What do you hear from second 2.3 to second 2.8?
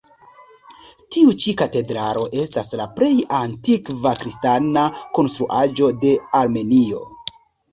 estas